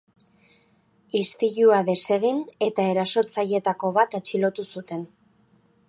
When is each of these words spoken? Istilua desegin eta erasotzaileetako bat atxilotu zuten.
Istilua 1.19 1.81
desegin 1.89 2.39
eta 2.69 2.87
erasotzaileetako 2.95 3.93
bat 3.99 4.19
atxilotu 4.23 4.71
zuten. 4.75 5.07